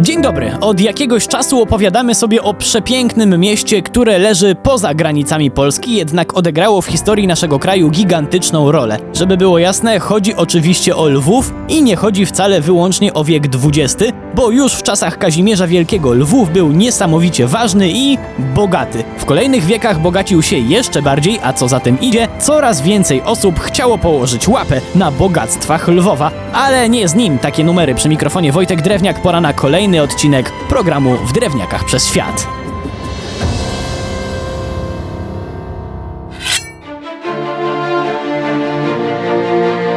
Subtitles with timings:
[0.00, 0.58] Dzień dobry.
[0.60, 6.82] Od jakiegoś czasu opowiadamy sobie o przepięknym mieście, które leży poza granicami Polski, jednak odegrało
[6.82, 8.98] w historii naszego kraju gigantyczną rolę.
[9.14, 14.12] Żeby było jasne, chodzi oczywiście o Lwów i nie chodzi wcale wyłącznie o wiek XX,
[14.34, 18.18] bo już w czasach Kazimierza Wielkiego Lwów był niesamowicie ważny i
[18.54, 19.04] bogaty.
[19.18, 23.60] W kolejnych wiekach bogacił się jeszcze bardziej, a co za tym idzie, coraz więcej osób
[23.60, 28.82] chciało położyć łapę na bogactwach Lwowa, ale nie z nim takie numery przy mikrofonie Wojtek
[28.82, 29.52] Drewniak, pora na
[29.88, 32.48] kolejny odcinek programu W Drewniakach przez Świat.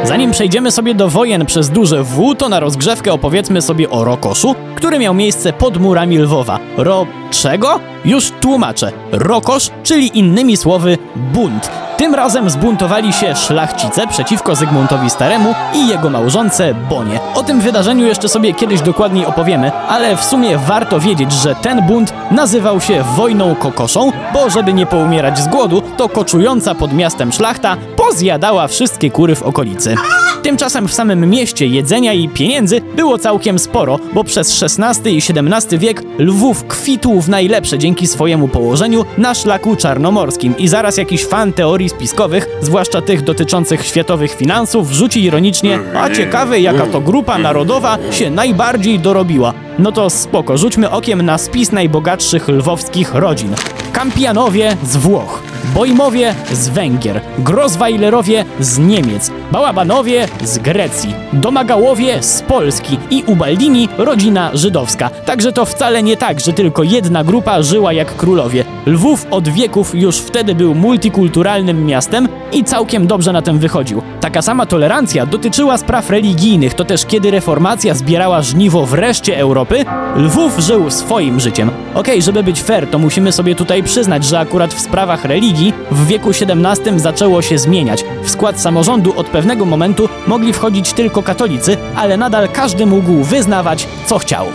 [0.04, 4.54] Zanim przejdziemy sobie do wojen przez duże W, to na rozgrzewkę opowiedzmy sobie o Rokoszu,
[4.74, 6.58] który miał miejsce pod murami Lwowa.
[6.76, 7.06] Ro...
[7.32, 7.80] czego?
[8.04, 8.92] Już tłumaczę.
[9.12, 11.70] Rokosz, czyli innymi słowy bunt.
[11.96, 17.20] Tym razem zbuntowali się szlachcice przeciwko Zygmuntowi Staremu i jego małżonce Bonie.
[17.34, 21.82] O tym wydarzeniu jeszcze sobie kiedyś dokładniej opowiemy, ale w sumie warto wiedzieć, że ten
[21.86, 27.32] bunt nazywał się wojną kokoszą, bo żeby nie poumierać z głodu, to koczująca pod miastem
[27.32, 29.94] szlachta pozjadała wszystkie kury w okolicy.
[30.42, 35.78] Tymczasem w samym mieście jedzenia i pieniędzy było całkiem sporo, bo przez XVI i XVII
[35.78, 41.52] wiek Lwów kwitł w najlepsze dzięki swojemu położeniu na szlaku czarnomorskim i zaraz jakiś fan
[41.52, 47.98] teorii spiskowych, zwłaszcza tych dotyczących światowych finansów, rzuci ironicznie, a ciekawe jaka to grupa narodowa
[48.10, 49.54] się najbardziej dorobiła.
[49.78, 53.54] No to spoko, rzućmy okiem na spis najbogatszych lwowskich rodzin.
[53.92, 55.42] Kampianowie z Włoch,
[55.74, 64.50] Bojmowie z Węgier, Grozweilerowie z Niemiec, Bałabanowie z Grecji, Domagałowie z Polski i Ubaldini rodzina
[64.54, 65.10] żydowska.
[65.10, 68.64] Także to wcale nie tak, że tylko jedna grupa żyła jak królowie.
[68.86, 74.02] Lwów od wieków już wtedy był multikulturalnym miastem i całkiem dobrze na tym wychodził.
[74.20, 79.84] Taka sama tolerancja dotyczyła spraw religijnych, to też kiedy reformacja zbierała żniwo w reszcie Europy,
[80.16, 81.70] Lwów żył swoim życiem.
[81.94, 85.51] Okej, żeby być fair, to musimy sobie tutaj przyznać, że akurat w sprawach religii
[85.90, 88.04] w wieku XVII zaczęło się zmieniać.
[88.22, 93.88] W skład samorządu od pewnego momentu mogli wchodzić tylko katolicy, ale nadal każdy mógł wyznawać,
[94.06, 94.46] co chciał.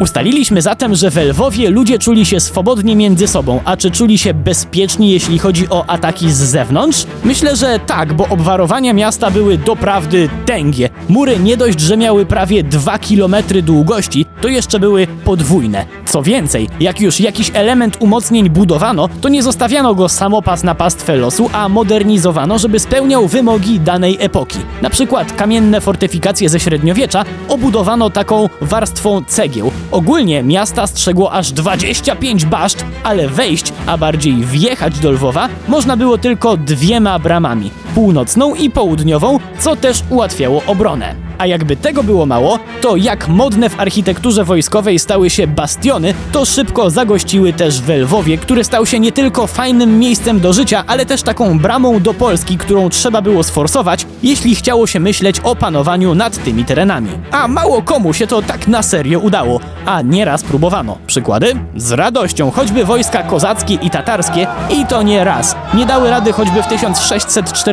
[0.00, 4.34] Ustaliliśmy zatem, że w Lwowie ludzie czuli się swobodnie między sobą, a czy czuli się
[4.34, 7.06] bezpieczni, jeśli chodzi o ataki z zewnątrz?
[7.24, 10.88] Myślę, że tak, bo obwarowania miasta były doprawdy tęgie.
[11.08, 15.84] Mury nie dość, że miały prawie 2 km długości, to jeszcze były podwójne.
[16.06, 21.16] Co więcej, jak już jakiś element umocnień budowano, to nie zostawiano go samopas na pastwę
[21.16, 24.58] losu, a modernizowano, żeby spełniał wymogi danej epoki.
[24.82, 29.72] Na przykład kamienne fortyfikacje ze średniowiecza obudowano taką warstwą cegieł.
[29.92, 36.18] Ogólnie miasta strzegło aż 25 baszt, ale wejść, a bardziej wjechać do Lwowa można było
[36.18, 41.14] tylko dwiema bramami północną i południową, co też ułatwiało obronę.
[41.40, 46.44] A jakby tego było mało, to jak modne w architekturze wojskowej stały się bastiony, to
[46.44, 51.06] szybko zagościły też w Lwowie, który stał się nie tylko fajnym miejscem do życia, ale
[51.06, 56.14] też taką bramą do Polski, którą trzeba było sforsować, jeśli chciało się myśleć o panowaniu
[56.14, 57.10] nad tymi terenami.
[57.30, 60.98] A mało komu się to tak na serio udało, a nieraz próbowano.
[61.06, 61.54] Przykłady?
[61.76, 65.56] Z radością, choćby wojska kozackie i tatarskie, i to nie raz.
[65.74, 66.66] Nie dały rady choćby w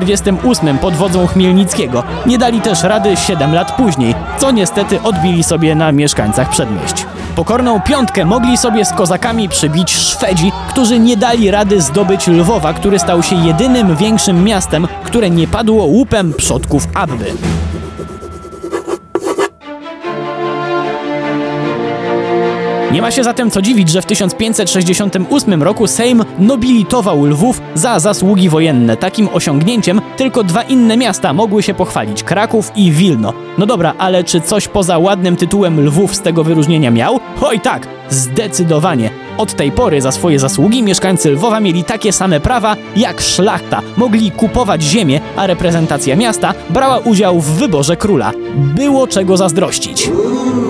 [0.07, 2.03] 1648 pod wodzą Chmielnickiego.
[2.25, 7.05] Nie dali też rady 7 lat później, co niestety odbili sobie na mieszkańcach przedmieść.
[7.35, 12.99] Pokorną piątkę mogli sobie z kozakami przybić Szwedzi, którzy nie dali rady zdobyć Lwowa, który
[12.99, 17.56] stał się jedynym większym miastem, które nie padło łupem przodków Abby.
[22.91, 28.49] Nie ma się zatem co dziwić, że w 1568 roku Sejm nobilitował Lwów za zasługi
[28.49, 28.97] wojenne.
[28.97, 33.33] Takim osiągnięciem tylko dwa inne miasta mogły się pochwalić Kraków i Wilno.
[33.57, 37.19] No dobra, ale czy coś poza ładnym tytułem Lwów z tego wyróżnienia miał?
[37.41, 39.09] Oj tak, zdecydowanie.
[39.37, 43.81] Od tej pory za swoje zasługi mieszkańcy Lwowa mieli takie same prawa jak szlachta.
[43.97, 48.31] Mogli kupować ziemię, a reprezentacja miasta brała udział w wyborze króla.
[48.55, 50.09] Było czego zazdrościć.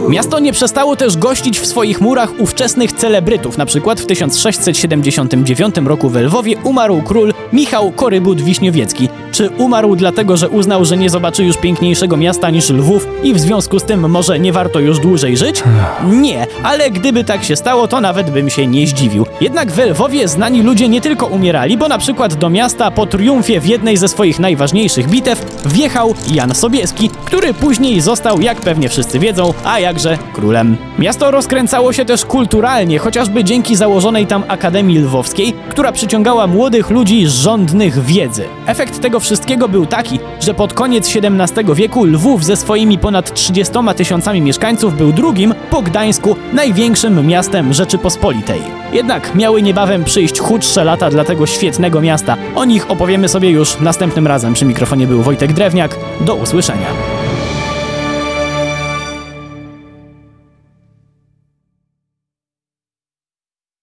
[0.10, 3.58] Miasto nie przestało też gościć w swoich murach ówczesnych celebrytów.
[3.58, 9.10] Na przykład w 1679 roku w Lwowie umarł król Michał Korybut Wiśniowiecki.
[9.38, 13.40] Czy umarł dlatego, że uznał, że nie zobaczy już piękniejszego miasta niż Lwów i w
[13.40, 15.64] związku z tym może nie warto już dłużej żyć?
[16.06, 19.26] Nie, ale gdyby tak się stało, to nawet bym się nie zdziwił.
[19.42, 23.60] Jednak w Lwowie znani ludzie nie tylko umierali, bo na przykład do miasta po triumfie
[23.60, 29.20] w jednej ze swoich najważniejszych bitew wjechał Jan Sobieski, który później został, jak pewnie wszyscy
[29.20, 30.78] wiedzą, a jakże królem.
[31.00, 37.28] Miasto rozkręcało się też kulturalnie, chociażby dzięki założonej tam Akademii Lwowskiej, która przyciągała młodych ludzi
[37.28, 38.44] żądnych wiedzy.
[38.66, 43.74] Efekt tego wszystkiego był taki, że pod koniec XVII wieku Lwów ze swoimi ponad 30
[43.98, 48.62] tysiącami mieszkańców był drugim po Gdańsku największym miastem Rzeczypospolitej.
[48.94, 52.38] Jednak miały niebawem przyjść chudsze lata dla tego świetnego miasta.
[52.56, 54.54] O nich opowiemy sobie już następnym razem.
[54.54, 55.96] Przy mikrofonie był Wojtek Drewniak.
[56.22, 57.17] Do usłyszenia.